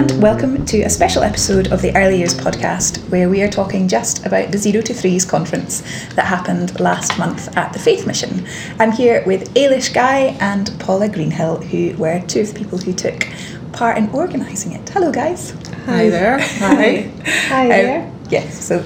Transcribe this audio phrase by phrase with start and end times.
[0.00, 3.86] and welcome to a special episode of the Early Years podcast where we are talking
[3.86, 5.82] just about the Zero to Threes conference
[6.14, 8.46] that happened last month at the Faith Mission.
[8.78, 12.94] I'm here with Ailish Guy and Paula Greenhill, who were two of the people who
[12.94, 13.28] took
[13.74, 14.88] part in organising it.
[14.88, 15.50] Hello, guys.
[15.84, 16.38] Hi there.
[16.40, 17.12] Hi.
[17.48, 18.06] Hi there.
[18.06, 18.82] Um, yes, so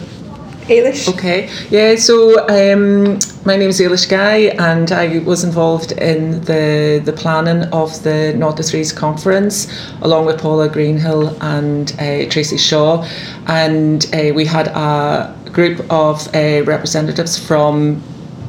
[0.68, 1.08] Ailish.
[1.08, 1.50] Okay.
[1.70, 1.96] Yeah.
[1.96, 7.64] So um, my name is Ailish Guy, and I was involved in the the planning
[7.64, 9.68] of the Not the Threes conference,
[10.00, 13.06] along with Paula Greenhill and uh, Tracy Shaw,
[13.46, 18.02] and uh, we had a group of uh, representatives from.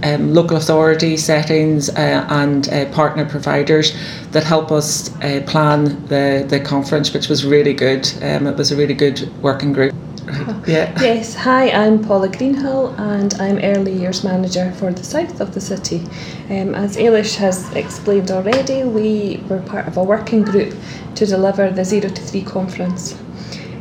[0.03, 3.95] Um, local authority settings uh, and uh, partner providers
[4.31, 8.05] that help us uh, plan the, the conference, which was really good.
[8.21, 9.95] Um, it was a really good working group.
[10.67, 10.91] Yeah.
[10.99, 15.61] Yes, hi, I'm Paula Greenhill and I'm Early Years Manager for the south of the
[15.61, 15.99] city.
[16.49, 20.75] Um, as Ailish has explained already, we were part of a working group
[21.15, 23.17] to deliver the Zero to Three conference.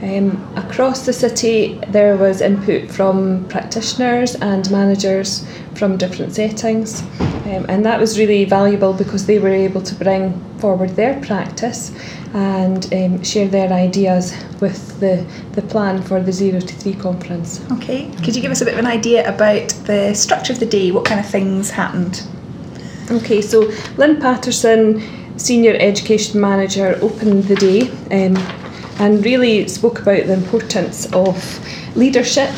[0.02, 7.02] Um, across the city, there was input from practitioners and managers from different settings,
[7.46, 11.90] um, and that was really valuable because they were able to bring forward their practice
[12.34, 17.64] and um, share their ideas with the, the plan for the Zero to Three conference.
[17.72, 20.66] Okay, could you give us a bit of an idea about the structure of the
[20.66, 20.90] day?
[20.90, 22.26] What kind of things happened?
[23.10, 28.36] Okay, so Lynn Patterson, Senior Education Manager, opened the day um,
[28.98, 32.50] and really spoke about the importance of leadership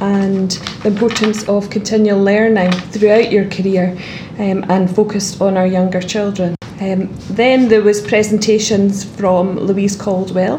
[0.00, 0.50] and
[0.82, 3.96] the importance of continual learning throughout your career
[4.38, 6.54] um, and focused on our younger children.
[6.84, 10.58] Um, then there was presentations from Louise Caldwell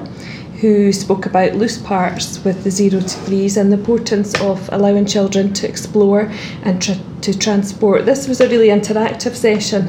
[0.59, 5.05] who spoke about loose parts with the zero to threes and the importance of allowing
[5.05, 6.31] children to explore
[6.63, 8.05] and tr- to transport.
[8.05, 9.85] This was a really interactive session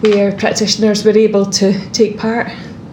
[0.00, 2.48] where practitioners were able to take part.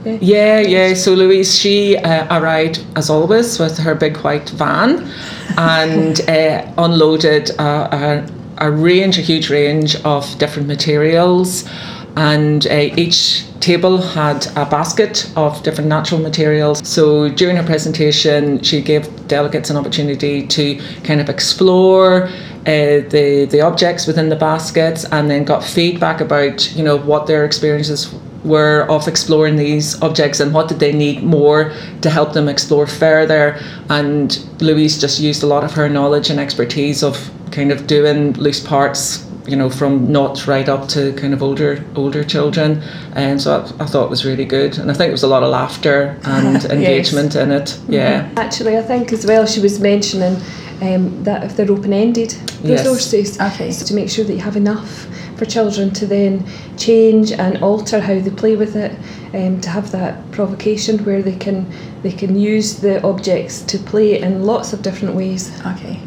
[0.05, 0.59] Yeah, yeah.
[0.59, 0.94] yeah.
[0.94, 5.09] So Louise, she uh, arrived as always with her big white van
[5.57, 8.28] and uh, unloaded a,
[8.59, 11.68] a, a range, a huge range of different materials
[12.16, 16.85] and uh, each table had a basket of different natural materials.
[16.88, 23.47] So during her presentation, she gave delegates an opportunity to kind of explore uh, the
[23.50, 28.13] the objects within the baskets, and then got feedback about you know what their experiences
[28.44, 32.85] were of exploring these objects and what did they need more to help them explore
[32.85, 33.57] further.
[33.90, 38.34] And Louise just used a lot of her knowledge and expertise of kind of doing
[38.34, 42.81] loose parts you know, from not right up to kind of older older children,
[43.14, 45.28] and so I, I thought it was really good, and I think it was a
[45.28, 47.44] lot of laughter and engagement yes.
[47.44, 47.80] in it.
[47.90, 48.30] Yeah.
[48.38, 50.38] Actually, I think as well she was mentioning
[50.81, 53.54] um, that if they're open ended resources, yes.
[53.54, 53.72] okay.
[53.72, 56.46] so to make sure that you have enough for children to then
[56.78, 58.98] change and alter how they play with it,
[59.34, 61.66] um, to have that provocation where they can
[62.02, 65.52] they can use the objects to play in lots of different ways.
[65.66, 66.00] Okay.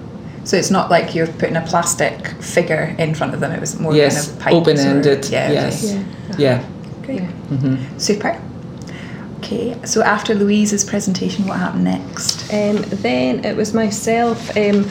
[0.46, 3.50] So it's not like you're putting a plastic figure in front of them.
[3.50, 5.28] It was more yes, kind of open ended.
[5.28, 5.50] Yeah.
[5.50, 5.82] Yes.
[5.82, 6.04] Yeah.
[6.38, 6.70] Yeah.
[7.02, 7.22] Great.
[7.22, 7.30] Yeah.
[7.50, 7.98] Mm-hmm.
[7.98, 8.40] Super.
[9.38, 9.76] Okay.
[9.84, 12.44] So after Louise's presentation, what happened next?
[12.54, 14.84] Um, then it was myself um,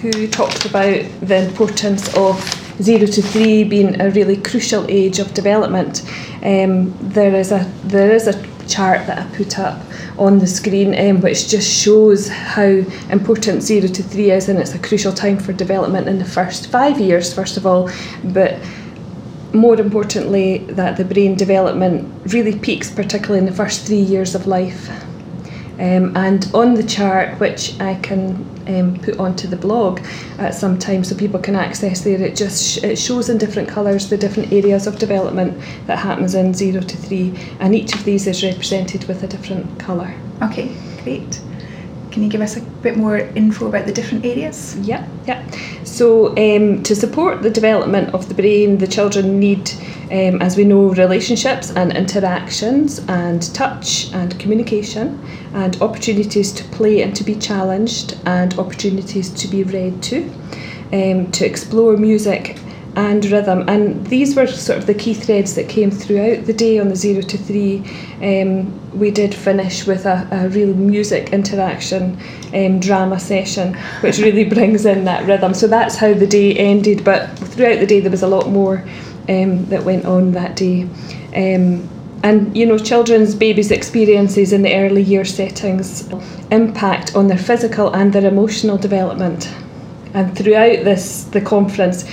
[0.00, 2.40] who talked about the importance of
[2.80, 6.02] zero to three being a really crucial age of development.
[6.42, 9.80] Um, there is a there is a chart that I put up
[10.18, 14.74] on the screen, um, which just shows how important zero to three is, and it's
[14.74, 17.90] a crucial time for development in the first five years, first of all,
[18.24, 18.58] but
[19.52, 24.46] more importantly, that the brain development really peaks, particularly in the first three years of
[24.46, 24.90] life.
[25.78, 28.34] Um, and on the chart, which I can
[28.66, 30.00] um, put onto the blog
[30.38, 33.68] at some time so people can access there, it just sh- it shows in different
[33.68, 38.04] colours the different areas of development that happens in zero to three, and each of
[38.04, 40.14] these is represented with a different colour.
[40.42, 41.40] Okay, great.
[42.10, 44.74] Can you give us a bit more info about the different areas?
[44.78, 45.46] Yeah, yeah.
[45.84, 49.70] So um, to support the development of the brain, the children need,
[50.10, 55.20] um, as we know, relationships and interactions and touch and communication
[55.54, 60.30] and opportunities to play and to be challenged and opportunities to be read to,
[60.92, 62.58] um, to explore music
[62.96, 63.68] and rhythm.
[63.68, 66.96] And these were sort of the key threads that came throughout the day on the
[66.96, 67.84] zero to three.
[68.22, 72.18] Um, we did finish with a, a real music interaction
[72.54, 75.52] um, drama session, which really brings in that rhythm.
[75.52, 77.04] So that's how the day ended.
[77.04, 78.82] But throughout the day, there was a lot more
[79.28, 80.82] um, that went on that day.
[81.34, 81.88] Um,
[82.22, 86.08] and you know, children's babies' experiences in the early year settings
[86.50, 89.52] impact on their physical and their emotional development.
[90.14, 92.04] And throughout this the conference,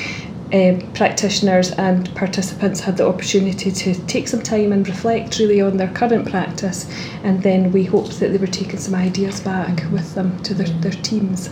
[0.53, 5.77] uh, practitioners and participants had the opportunity to take some time and reflect really on
[5.77, 6.87] their current practice,
[7.23, 10.67] and then we hoped that they were taking some ideas back with them to their,
[10.81, 11.49] their teams.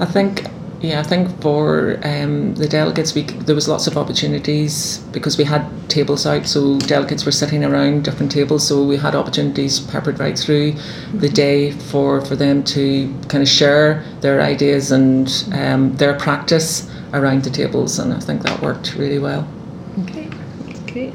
[0.00, 0.46] I think
[0.80, 5.44] yeah, I think for um, the delegates, we there was lots of opportunities because we
[5.44, 10.18] had tables out, so delegates were sitting around different tables, so we had opportunities peppered
[10.18, 10.72] right through
[11.12, 16.90] the day for, for them to kind of share their ideas and um, their practice
[17.12, 19.46] around the tables, and I think that worked really well.
[20.04, 20.30] Okay,
[20.90, 21.12] great.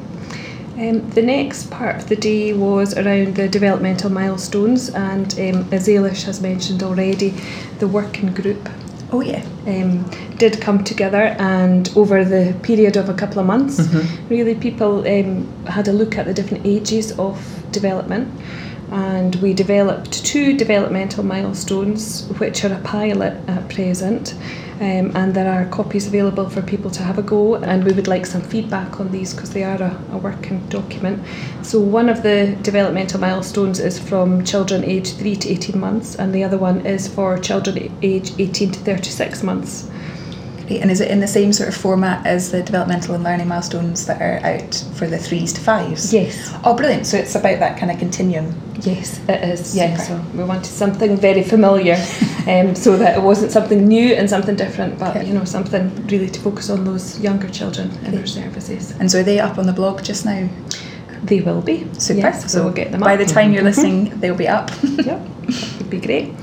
[0.77, 5.87] Um, the next part of the day was around the developmental milestones, and um, as
[5.87, 7.33] Ailish has mentioned already,
[7.79, 8.69] the working group
[9.11, 9.43] Oh yeah.
[9.67, 13.79] um, did come together, and over the period of a couple of months,
[14.29, 17.37] really people um, had a look at the different ages of
[17.71, 18.27] development.
[18.91, 24.35] And we developed two developmental milestones, which are a pilot at present,
[24.81, 27.55] um, and there are copies available for people to have a go.
[27.55, 31.23] And we would like some feedback on these because they are a, a working document.
[31.61, 36.33] So, one of the developmental milestones is from children aged 3 to 18 months, and
[36.33, 39.89] the other one is for children aged 18 to 36 months.
[40.67, 40.81] Great.
[40.81, 44.05] And is it in the same sort of format as the developmental and learning milestones
[44.07, 46.11] that are out for the threes to fives?
[46.13, 46.53] Yes.
[46.63, 47.05] Oh, brilliant.
[47.05, 48.53] So it's about that kind of continuum.
[48.81, 49.75] Yes, it is.
[49.75, 51.93] Yeah, So we wanted something very familiar,
[52.47, 55.25] um, so that it wasn't something new and something different, but Okay.
[55.27, 58.91] you know something really to focus on those younger children in our services.
[58.99, 60.49] And so are they up on the blog just now?
[61.23, 61.87] They will be.
[61.97, 62.19] Super.
[62.19, 63.19] Yes, so we'll get them by up.
[63.19, 64.69] the time you're listening, they'll be up.
[64.83, 65.21] yep,
[65.79, 66.33] would be great.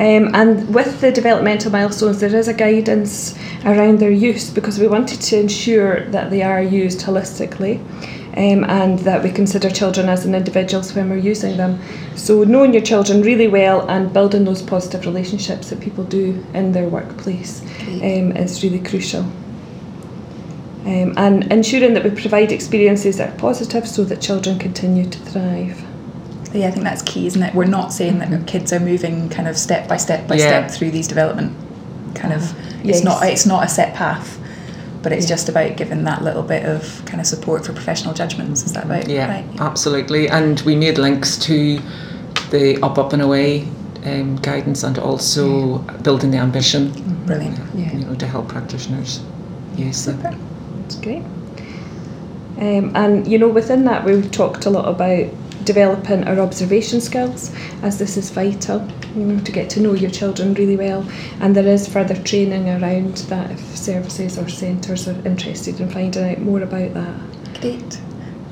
[0.00, 3.34] Um, and with the developmental milestones, there is a guidance
[3.66, 7.78] around their use because we wanted to ensure that they are used holistically
[8.34, 11.78] um, and that we consider children as an individuals when we're using them.
[12.16, 16.72] So, knowing your children really well and building those positive relationships that people do in
[16.72, 17.60] their workplace
[18.00, 19.30] um, is really crucial.
[20.86, 25.18] Um, and ensuring that we provide experiences that are positive so that children continue to
[25.18, 25.89] thrive.
[26.52, 27.54] Yeah, I think that's key, isn't it?
[27.54, 30.66] We're not saying that kids are moving kind of step by step by Yeah.
[30.66, 31.52] step through these development
[32.14, 32.42] kind of.
[32.82, 32.96] Yes.
[32.96, 33.22] It's not.
[33.24, 34.38] It's not a set path,
[35.02, 35.30] but it's Yeah.
[35.36, 38.64] just about giving that little bit of kind of support for professional judgments.
[38.64, 39.08] Is that right?
[39.08, 39.44] Yeah, Right.
[39.60, 40.28] absolutely.
[40.28, 41.78] And we made links to
[42.50, 43.68] the up, up and away
[44.06, 46.90] um, guidance and also building the ambition,
[47.26, 47.58] Brilliant.
[47.76, 47.92] Yeah.
[47.92, 49.20] you know, to help practitioners
[49.76, 49.98] Yes.
[49.98, 50.34] Super.
[50.82, 51.22] That's great.
[52.58, 55.26] Um, and you know, within that, we've talked a lot about
[55.72, 58.80] developing our observation skills, as this is vital.
[59.14, 61.08] You know, to get to know your children really well,
[61.40, 66.28] and there is further training around that if services or centres are interested in finding
[66.28, 67.60] out more about that.
[67.60, 68.00] Great.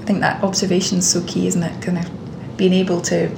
[0.01, 1.83] I think that observation is so key, isn't it?
[1.83, 3.29] Kind of being able to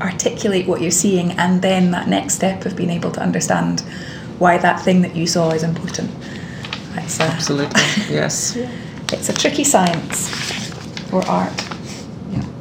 [0.00, 3.80] articulate what you're seeing and then that next step of being able to understand
[4.38, 6.10] why that thing that you saw is important.
[6.94, 8.56] That's a, Absolutely, yes.
[9.12, 11.65] It's a tricky science or art.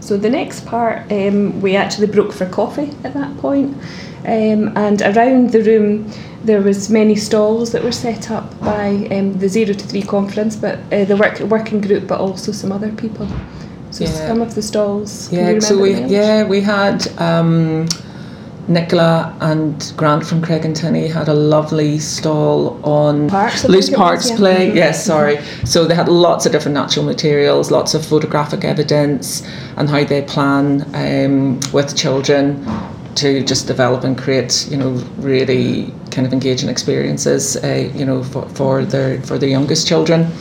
[0.06, 3.76] So the next part, um, we actually broke for coffee at that point,
[4.24, 6.12] um, and around the room
[6.44, 10.56] there was many stalls that were set up by um, the Zero to Three conference,
[10.56, 13.28] but uh, the work, working group, but also some other people.
[13.90, 14.28] So Yeah.
[14.28, 15.28] some of the stalls.
[15.30, 17.88] can you Yeah, so we yeah we had um,
[18.68, 24.38] Nicola and Grant from Craigentinny had a lovely stall on Parks, loose was, parks yeah.
[24.38, 24.72] play.
[24.72, 24.76] Mhm.
[24.76, 25.40] Yes, sorry.
[25.66, 29.44] So they had lots of different natural materials, lots of photographic evidence,
[29.78, 32.66] and how they plan um, with children
[33.16, 38.24] to just develop and create, you know, really kind of engaging experiences, uh, you know,
[38.24, 40.32] for, for their for their youngest children.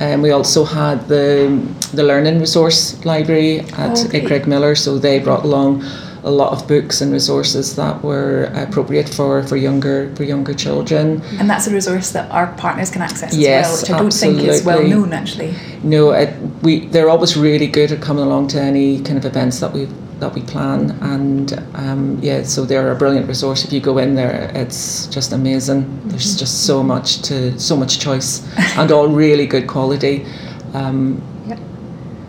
[0.00, 1.48] Um, we also had the
[1.92, 4.08] the learning resource library at uh.
[4.28, 5.84] Craigmillar, so they brought along
[6.24, 11.22] a lot of books and resources that were appropriate for, for younger for younger children.
[11.38, 14.12] And that's a resource that our partners can access Yes, as well, which I don't
[14.12, 15.54] think is well known actually.
[15.82, 19.60] No, it, we they're always really good at coming along to any kind of events
[19.60, 19.88] that we
[20.20, 23.64] that we plan, and um, yeah, so they're a brilliant resource.
[23.64, 26.00] If you go in there, it's just amazing.
[26.08, 28.46] There's just so much to so much choice,
[28.76, 30.26] and all really good quality
[30.74, 31.22] um,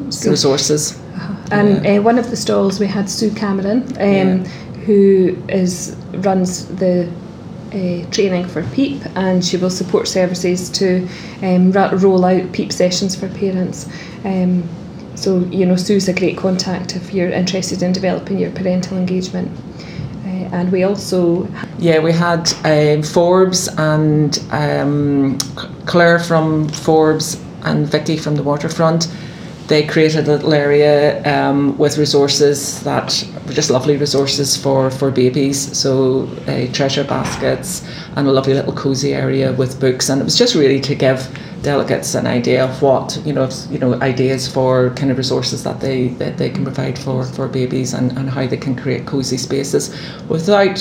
[0.10, 1.01] So- resources.
[1.52, 4.46] And uh, one of the stalls we had Sue Cameron, um,
[4.86, 7.12] who is runs the
[7.74, 11.08] uh, training for PEEP, and she will support services to
[11.42, 13.88] um, ro- roll out PEEP sessions for parents.
[14.24, 14.68] Um,
[15.16, 19.52] so you know, Sue's a great contact if you're interested in developing your parental engagement.
[20.26, 21.48] Uh, and we also
[21.80, 25.38] Yeah, we had um, Forbes and um,
[25.86, 29.08] Claire from Forbes and Vicky from the Waterfront.
[29.72, 35.12] They created a little area um, with resources that were just lovely resources for, for
[35.12, 35.58] babies.
[35.78, 37.82] So uh, treasure baskets
[38.18, 40.10] and a lovely little cozy area with books.
[40.10, 41.20] And it was just really to give
[41.62, 45.80] delegates an idea of what you know you know ideas for kind of resources that
[45.80, 49.38] they that they can provide for for babies and, and how they can create cozy
[49.38, 49.96] spaces
[50.28, 50.78] without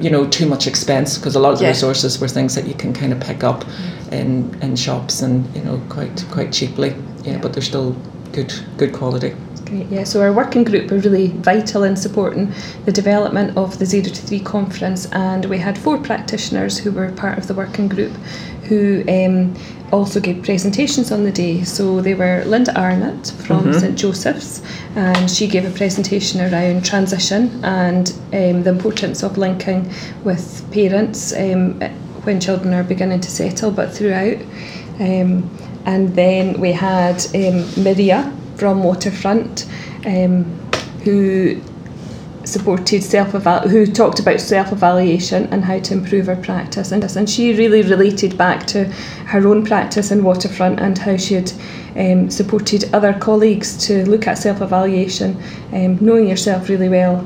[0.00, 1.76] you know too much expense because a lot of the Yeah.
[1.76, 3.64] resources were things that you can kind of pick up
[4.10, 6.94] in in shops and you know quite quite cheaply
[7.24, 7.94] yeah, but they're still
[8.32, 9.34] good good quality
[9.72, 10.04] Great, yeah.
[10.04, 12.52] So our working group were really vital in supporting
[12.84, 17.10] the development of the Zero to Three conference, and we had four practitioners who were
[17.12, 18.12] part of the working group,
[18.64, 19.56] who um,
[19.90, 21.64] also gave presentations on the day.
[21.64, 24.62] So they were Linda Arnott from St Joseph's,
[24.94, 29.90] and she gave a presentation around transition and um, the importance of linking
[30.22, 31.80] with parents um,
[32.24, 34.36] when children are beginning to settle, but throughout.
[35.00, 35.50] Um,
[35.86, 39.66] and then we had um, Miria from Waterfront,
[40.06, 40.44] um,
[41.04, 41.60] who
[42.44, 43.30] supported self
[43.70, 47.82] who talked about self evaluation and how to improve her practice and and she really
[47.82, 48.84] related back to
[49.26, 51.52] her own practice in Waterfront and how she had
[51.96, 55.40] um, supported other colleagues to look at self evaluation,
[55.72, 57.18] um, knowing yourself really well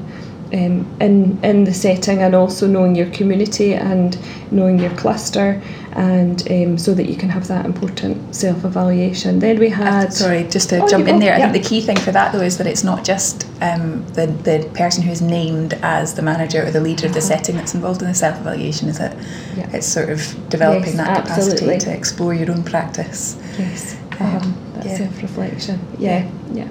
[0.52, 4.18] um, in in the setting and also knowing your community and
[4.50, 5.60] knowing your cluster
[5.96, 9.38] and um, so that you can have that important self evaluation.
[9.38, 11.34] Then we had Sorry, just to Oh, jump in there.
[11.34, 14.26] I think the key thing for that though is that it's not just um, the
[14.26, 17.74] the person who is named as the manager or the leader of the setting that's
[17.74, 18.88] involved in the self evaluation.
[18.88, 19.12] Is it?
[19.12, 19.22] Uh-huh.
[19.56, 19.70] Yeah.
[19.76, 21.78] It's sort of developing Yes, that capacity absolutely.
[21.80, 23.36] to explore your own practice.
[23.58, 24.96] yes, Um, um, that yeah.
[24.98, 25.80] self reflection.
[25.98, 26.68] Yeah, yeah.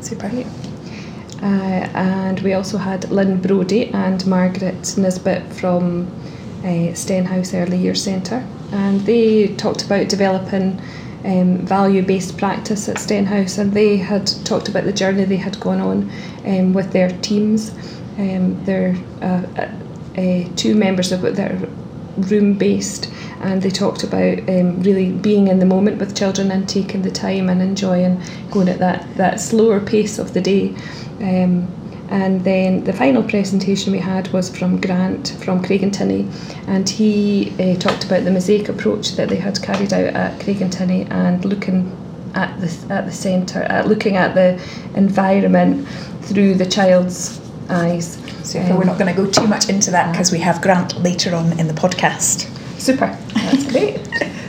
[0.00, 0.30] Super.
[1.42, 6.08] Uh, and we also had Lynn Brody and Margaret Nisbet from
[6.94, 10.80] Stenhouse Early Years Centre, and they talked about developing
[11.24, 15.80] um, value-based practice at Stenhouse, and they had talked about the journey they had gone
[15.80, 16.10] on
[16.46, 17.72] um, with their teams.
[18.18, 19.70] Um, they're uh, uh,
[20.16, 21.68] uh, two members of that are
[22.16, 27.02] room-based, and they talked about um, really being in the moment with children and taking
[27.02, 30.74] the time and enjoying going at that that slower pace of the day.
[32.14, 36.30] And then the final presentation we had was from Grant from Craigentinny,
[36.68, 41.10] and he uh, talked about the mosaic approach that they had carried out at Craigentinny
[41.10, 41.90] and looking
[42.36, 44.62] at the at the centre, at looking at the
[44.94, 45.88] environment
[46.22, 48.16] through the child's eyes.
[48.44, 48.70] Super.
[48.72, 51.34] Um, We're not going to go too much into that because we have Grant later
[51.34, 52.48] on in the podcast.
[52.78, 53.98] Super, that's great.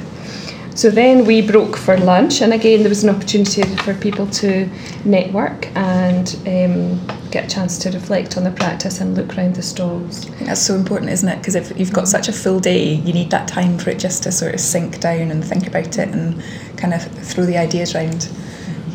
[0.75, 4.69] So then we broke for lunch, and again there was an opportunity for people to
[5.05, 9.61] network and um, get a chance to reflect on the practice and look around the
[9.61, 10.29] stalls.
[10.41, 11.37] That's so important, isn't it?
[11.37, 14.23] Because if you've got such a full day, you need that time for it just
[14.23, 16.43] to sort of sink down and think about it and
[16.75, 18.29] kind of throw the ideas around.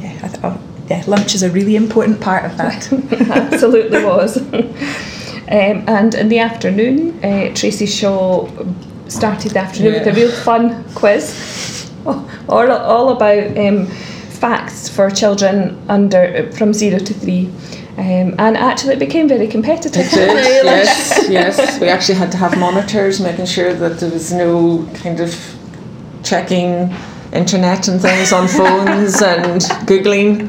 [0.03, 0.61] Yeah, I th- oh,
[0.91, 2.93] yeah, lunch is a really important part of that.
[3.31, 4.37] Absolutely was.
[4.53, 4.69] um,
[5.49, 8.47] and in the afternoon, uh, Tracy Shaw
[9.11, 15.76] started the afternoon with a real fun quiz, all, all about um, facts for children
[15.88, 17.50] under from zero to three.
[17.99, 20.07] Um, and actually, it became very competitive.
[20.07, 21.81] It did, yes, yes.
[21.81, 25.35] We actually had to have monitors, making sure that there was no kind of
[26.23, 26.95] checking
[27.33, 30.49] internet and things on phones and googling.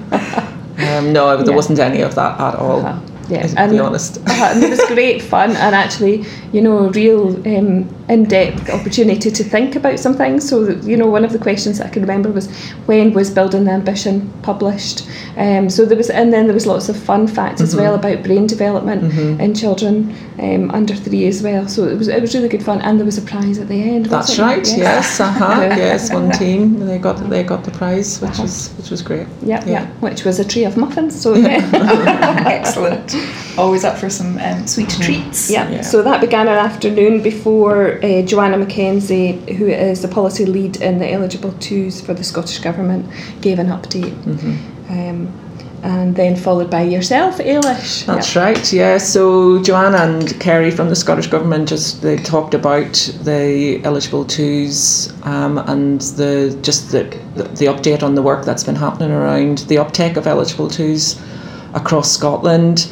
[0.79, 1.55] Um, no, there Yeah.
[1.55, 2.85] wasn't any of that at all.
[2.85, 2.99] Uh-huh.
[3.31, 4.17] Yeah, to be honest.
[4.27, 9.31] uh, and it was great fun and actually, you know, a real um, in-depth opportunity
[9.31, 10.47] to think about some things.
[10.49, 12.49] So, you know, one of the questions I can remember was
[12.87, 15.07] when was Building the Ambition published?
[15.37, 17.81] Um, so there was, and then there was lots of fun facts as Mm-hmm.
[17.83, 21.67] well about brain development in children um, under three as well.
[21.69, 23.81] So it was it was really good fun, and there was a prize at the
[23.81, 24.07] end.
[24.07, 24.67] That's right.
[24.77, 25.61] Yes, uh huh.
[25.77, 28.43] Yes, one team they got they got the prize, which Uh-huh.
[28.43, 29.27] was which was great.
[29.41, 29.85] Yeah, yeah, Yeah.
[30.01, 31.13] which was a tray of muffins.
[31.21, 32.43] So yeah.
[32.45, 33.15] Excellent.
[33.57, 35.49] Always up for some um, sweet treats.
[35.49, 35.69] Yeah.
[35.69, 35.81] Yeah.
[35.81, 40.99] so that began our afternoon before uh, Joanna McKenzie, who is the policy lead in
[40.99, 43.05] the eligible twos for the Scottish Government,
[43.41, 44.15] gave an update.
[44.89, 45.31] Um,
[45.83, 48.05] and then followed by yourself, Ailish.
[48.05, 48.71] That's right.
[48.71, 48.97] Yeah.
[48.97, 55.11] So Joanna and Kerry from the Scottish Government just they talked about the eligible twos
[55.23, 57.03] um, and the just the,
[57.35, 61.19] the the update on the work that's been happening around the uptake of eligible twos
[61.73, 62.91] across Scotland.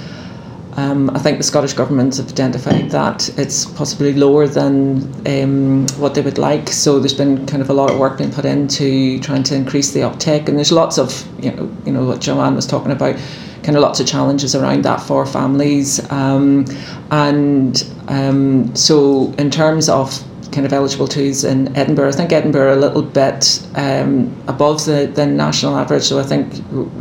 [0.79, 6.15] Um, I think the Scottish Government have identified that it's possibly lower than um, what
[6.15, 6.69] they would like.
[6.69, 9.91] So there's been kind of a lot of work being put into trying to increase
[9.91, 13.17] the uptake, and there's lots of you know you know what Joanne was talking about,
[13.63, 16.65] kind of lots of challenges around that for families, um,
[17.11, 22.09] and um, so in terms of kind of eligible twos in Edinburgh.
[22.09, 26.55] I think Edinburgh a little bit um, above the, the national average, so I think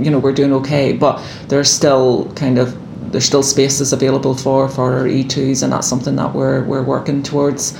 [0.04, 0.92] you know we're doing okay.
[0.92, 2.76] But there's still kind of
[3.10, 7.22] there's still spaces available for for our E2s, and that's something that we're we're working
[7.22, 7.76] towards.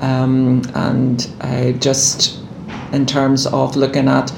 [0.00, 2.38] Um, and uh, just
[2.92, 4.30] in terms of looking at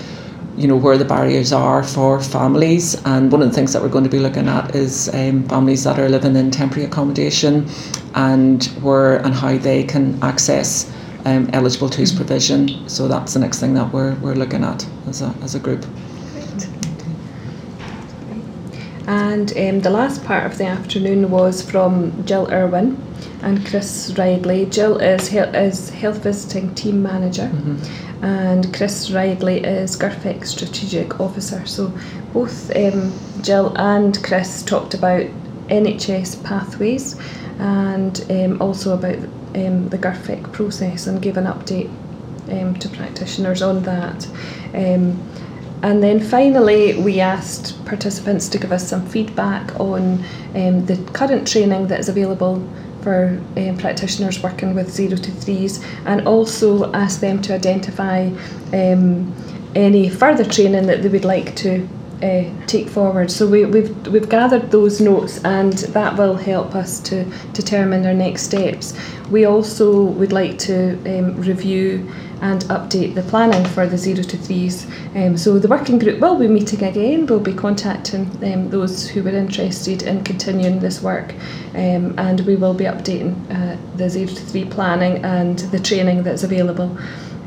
[0.56, 3.88] you know where the barriers are for families and one of the things that we're
[3.88, 7.64] going to be looking at is um, families that are living in temporary accommodation
[8.14, 10.92] and where and how they can access
[11.26, 15.22] um, eligible twos provision so that's the next thing that we're, we're looking at as
[15.22, 15.84] a, as a group
[19.08, 23.02] And um, the last part of the afternoon was from Jill Irwin
[23.42, 24.66] and Chris Ridley.
[24.66, 27.50] Jill is, he- is Health Visiting Team Manager
[28.20, 31.64] and Chris Ridley is GIRFEC Strategic Officer.
[31.66, 31.90] So
[32.34, 35.22] both um, Jill and Chris talked about
[35.68, 37.16] NHS pathways
[37.58, 39.18] and um, also about
[39.54, 41.90] um, the GIRFEC process and gave an update
[42.50, 44.26] um, to practitioners on that.
[45.82, 51.46] And then finally, we asked participants to give us some feedback on um, the current
[51.46, 52.66] training that is available
[53.02, 58.28] for um, practitioners working with zero to threes, and also asked them to identify
[58.72, 59.32] um,
[59.76, 61.88] any further training that they would like to
[62.22, 63.30] uh, take forward.
[63.30, 68.14] So we, we've we've gathered those notes, and that will help us to determine our
[68.14, 68.98] next steps.
[69.30, 74.36] We also would like to um, review and update the planning for the zero to
[74.36, 74.86] threes.
[75.14, 77.26] Um, so the working group will be meeting again.
[77.26, 81.34] We'll be contacting um, those who were interested in continuing this work,
[81.74, 86.22] um, and we will be updating uh, the zero to three planning and the training
[86.22, 86.96] that's available.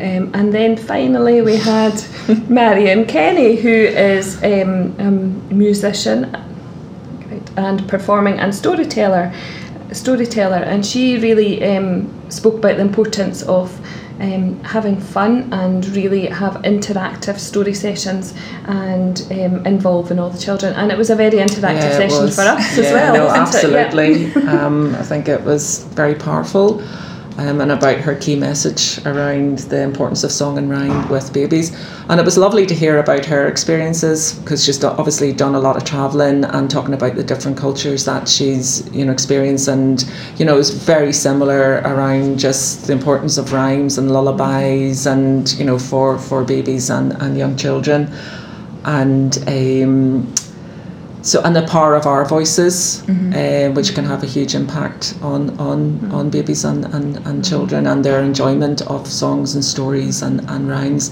[0.02, 1.94] Um, and then finally, we had
[2.50, 5.12] Marion Kenny, who is um, a
[5.54, 6.36] musician
[7.56, 9.32] and performing and storyteller,
[9.92, 13.80] storyteller, and she really um, spoke about the importance of
[14.22, 18.34] um, having fun and really have interactive story sessions
[18.66, 20.74] and um, involving all the children.
[20.76, 22.36] And it was a very interactive Yeah, session was.
[22.36, 23.14] for us yeah, as well.
[23.14, 23.72] No, wasn't it?
[23.72, 23.80] Yeah.
[23.80, 24.44] absolutely.
[24.48, 26.82] um, I think it was very powerful.
[27.38, 31.76] Um, and about her key message around the importance of song and rhyme with babies.
[32.10, 35.78] And it was lovely to hear about her experiences because she's obviously done a lot
[35.78, 39.70] of travelling and talking about the different cultures that she's you know experienced.
[39.70, 40.06] And
[40.38, 45.52] you know, it was very similar around just the importance of rhymes and lullabies and
[45.54, 48.12] you know for for babies and, and young children.
[48.84, 50.34] And um,
[51.22, 55.50] so and the power of our voices, uh, which can have a huge impact on
[55.60, 60.42] on, on babies and, and, and children and their enjoyment of songs and stories and,
[60.50, 61.12] and rhymes.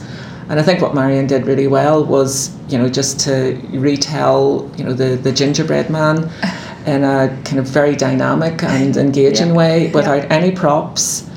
[0.49, 4.83] And I think what Marion did really well was, you know, just to retell, you
[4.83, 6.17] know, the, the gingerbread man
[6.87, 9.53] in a kind of very dynamic and engaging Yeah.
[9.53, 11.28] way without any props.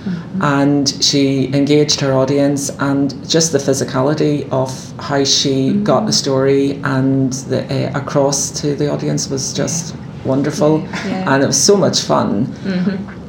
[0.43, 6.07] And she engaged her audience, and just the physicality of how she got mm-hmm.
[6.07, 11.33] the story and the, uh, across to the audience was just wonderful, Yeah.
[11.35, 12.47] and it was so much fun.
[12.47, 13.21] Mm-hmm.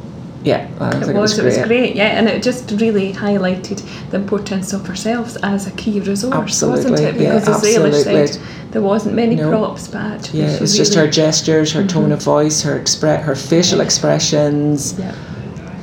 [0.43, 4.17] Yeah, I think It was, it was great, yeah, and it just really highlighted the
[4.17, 7.15] importance of ourselves as a key resource, wasn't Absolutely, it?
[7.15, 8.27] yeah, Because as Ailish absolutely.
[8.27, 9.49] said, there wasn't many No.
[9.49, 12.13] props, but Yeah, it was just her gestures, her tone mm-hmm.
[12.13, 14.95] of voice, her expre- her facial expressions.
[14.99, 15.13] Yeah.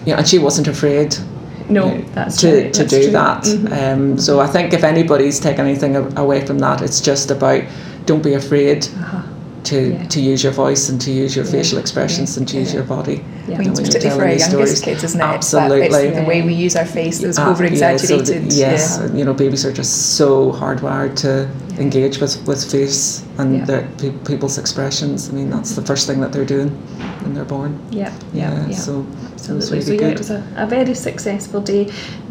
[0.06, 1.16] Yeah, and she wasn't afraid.
[1.68, 3.12] No, you know, that's to, right, to that's do true.
[3.12, 3.42] that.
[3.44, 3.92] Mhm.
[3.94, 7.62] Um, so I think if anybody's taken anything away from that, it's just about
[8.06, 9.22] don't be afraid Uh-huh.
[9.64, 10.04] to, Yeah.
[10.08, 11.52] to use your voice and to use your Yeah.
[11.52, 12.38] facially expressions Yeah.
[12.40, 12.76] and to use Yeah.
[12.76, 13.22] your body.
[13.46, 13.56] Yeah.
[13.56, 14.80] I mean, when particularly for telling our youngest stories.
[14.80, 15.24] kids, isn't it?
[15.24, 15.80] Absolutely.
[15.86, 18.50] It's, it's the way we use our face, is Ah, over yeah, so exaggerated.
[18.50, 21.80] th- yes, you know, babies are just so hardwired to Yeah.
[21.82, 23.64] engage with, with face and Yeah.
[23.66, 25.28] their pe- people's expressions.
[25.30, 26.70] I mean, that's the first thing that they're doing
[27.22, 27.78] when they're born.
[27.90, 28.76] Yeah, yeah, yeah.
[28.76, 29.04] So
[29.56, 29.78] Absolutely.
[29.78, 31.90] It's So really yeah, it was a, a very successful day.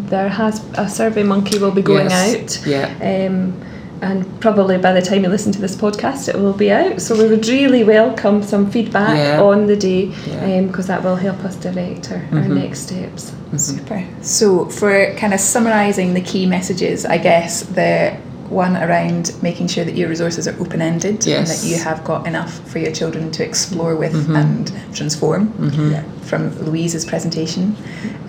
[0.10, 2.68] There has a survey monkey will be going Yes, out.
[2.68, 3.28] yeah.
[3.28, 3.54] Um,
[4.02, 7.02] and probably by the time you listen to this podcast, it will be out.
[7.02, 9.42] So we would really welcome some feedback Yeah.
[9.44, 10.62] on the day Yeah.
[10.62, 12.62] because that will help us direct our, our Mhm.
[12.64, 13.34] next steps.
[13.58, 14.04] Super.
[14.22, 18.14] So, for kind of summarising the key messages, I guess the
[18.50, 21.62] one around making sure that your resources are open ended and Yes.
[21.62, 24.36] that you have got enough for your children to explore with Mhm.
[24.42, 25.92] and transform Mhm.
[25.92, 26.02] Yeah.
[26.22, 27.76] from Louise's presentation.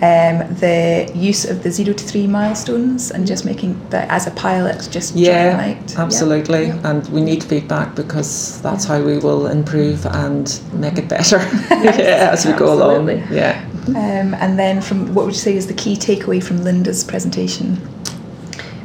[0.01, 4.31] Um, the use of the zero to three milestones and just making that as a
[4.31, 5.99] pilot, just Yeah, out.
[5.99, 6.67] absolutely.
[6.67, 6.75] Yeah.
[6.83, 11.39] And we need feedback because that's how we will improve and make it better
[11.71, 13.09] yeah, as we go along.
[13.31, 13.55] Yeah.
[13.89, 17.77] Um, and then, from what would you say is the key takeaway from Linda's presentation?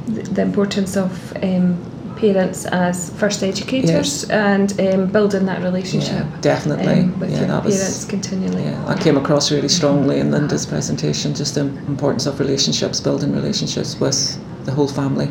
[0.06, 1.76] The, importance of um,
[2.16, 7.00] parents as first educators and um, building that relationship Yeah, definitely.
[7.00, 8.62] um, with yeah, your that was parents continually.
[8.62, 13.32] Yeah, that came across really strongly in Linda's presentation, just the importance of relationships, building
[13.32, 15.28] relationships with the whole family.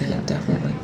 [0.00, 0.74] Yeah, definitely.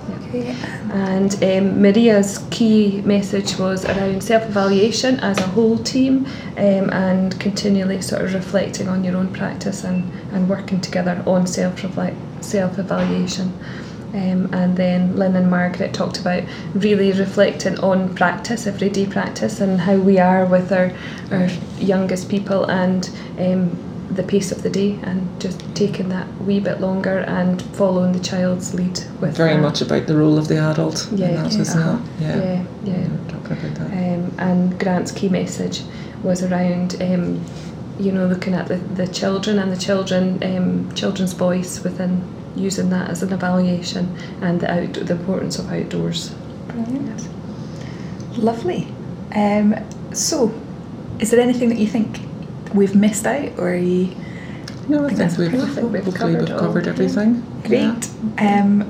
[0.93, 7.39] And um, Maria's key message was around self evaluation as a whole team um, and
[7.41, 11.81] continually sort of reflecting on your own practice and, and working together on self
[12.41, 13.53] self evaluation.
[14.15, 16.45] Um, and then Lynn and Margaret talked about
[16.75, 20.91] really reflecting on practice, everyday practice, and how we are with our,
[21.31, 26.61] our youngest people and um, the pace of the day and just taking that wee
[26.61, 29.61] bit longer and following the child's lead with Very that.
[29.61, 31.11] much about the role of the adult.
[31.11, 32.03] in Yeah, that, yeah, isn't uh-huh.
[32.19, 32.23] it?
[32.23, 32.37] Yeah.
[32.37, 33.09] yeah, yeah.
[33.29, 33.91] Talk about that.
[33.91, 35.83] Um, and Grant's key message
[36.23, 37.45] was around, um,
[37.99, 42.23] you know, looking at the, the children and the children, um, children's voice within
[42.55, 46.31] using that as an evaluation and the out, the importance of outdoors.
[46.69, 47.29] Brilliant.
[48.39, 48.89] Lovely.
[49.35, 49.75] Um,
[50.13, 50.53] so,
[51.19, 52.21] is there anything that you think
[52.75, 54.15] we've missed out, or are you
[54.89, 55.87] No, I think that's we've, perfect.
[55.89, 56.59] We've covered we've all.
[56.61, 57.43] covered everything.
[57.65, 58.09] great?
[58.39, 58.85] Um,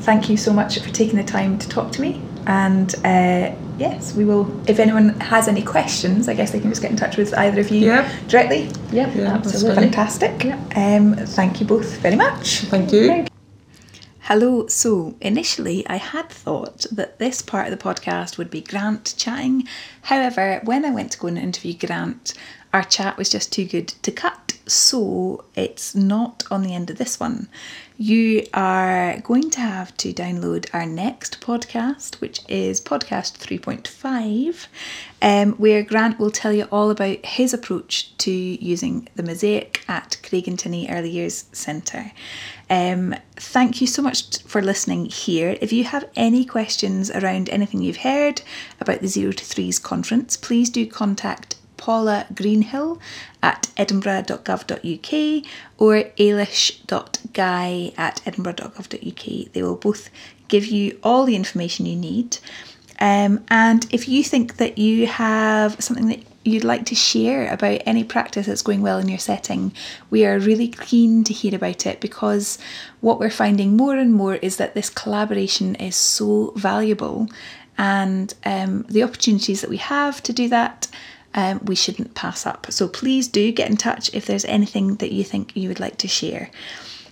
[0.00, 2.20] thank you so much for taking the time to talk to me.
[2.48, 4.46] And uh, yes, we will.
[4.68, 7.60] If anyone has any questions, I guess they can just get in touch with either
[7.60, 8.08] of you Yeah.
[8.28, 8.70] directly.
[8.92, 9.82] Yep, Yeah, absolutely.
[9.82, 10.44] Fantastic.
[10.44, 10.58] Yeah.
[10.76, 12.60] Um, thank you both very much.
[12.60, 13.26] Thank you.
[14.20, 14.66] Hello.
[14.66, 19.66] So, initially, I had thought that this part of the podcast would be Grant chatting.
[20.02, 22.34] However, when I went to go and interview Grant,
[22.76, 24.52] our chat was just too good to cut.
[24.66, 27.48] So, it's not on the end of this one.
[27.96, 34.66] You are going to have to download our next podcast, which is podcast 3.5,
[35.22, 40.18] um, where Grant will tell you all about his approach to using the mosaic at
[40.22, 42.12] Craigentinny Early Years Centre.
[42.68, 45.56] Um, thank you so much for listening here.
[45.62, 48.42] If you have any questions around anything you've heard
[48.80, 53.00] about the Zero to Threes conference, please do contact Paula Greenhill
[53.42, 55.44] at edinburgh.gov.uk
[55.78, 59.52] or ailish.guy at edinburgh.gov.uk.
[59.52, 60.10] They will both
[60.48, 62.38] give you all the information you need.
[62.98, 67.82] Um, and if you think that you have something that you'd like to share about
[67.84, 69.72] any practice that's going well in your setting,
[70.10, 72.58] we are really keen to hear about it because
[73.00, 77.28] what we're finding more and more is that this collaboration is so valuable
[77.76, 80.88] and um, the opportunities that we have to do that
[81.36, 82.66] um, we shouldn't pass up.
[82.70, 85.98] So please do get in touch if there's anything that you think you would like
[85.98, 86.50] to share.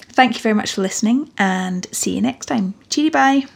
[0.08, 2.74] Thank you very much for listening and see you next time.
[2.88, 3.46] Cheery bye.